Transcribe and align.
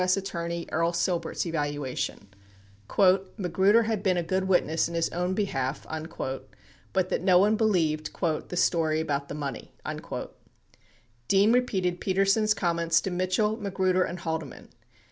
S. 0.03 0.17
Attorney 0.17 0.65
Earl 0.71 0.93
Silbert's 0.93 1.45
evaluation: 1.45 2.27
"Magruder 3.37 3.83
had 3.83 4.01
been 4.01 4.17
a 4.17 4.23
good 4.23 4.45
witness 4.47 4.87
in 4.89 4.95
his 4.95 5.09
own 5.11 5.35
behalf," 5.35 5.85
but 6.91 7.09
that 7.09 7.21
no 7.21 7.37
one 7.37 7.55
believed 7.55 8.09
"the 8.49 8.57
story 8.57 8.99
about 8.99 9.27
the 9.29 9.35
money." 9.35 9.73
15 9.85 10.27
Dean 11.27 11.53
repeated 11.53 12.01
Peter 12.01 12.25
sen's 12.25 12.55
comments 12.55 12.99
to 13.01 13.11
Mitchell, 13.11 13.57
Magruder, 13.57 14.01
and 14.01 14.21
Haldeman. 14.21 14.69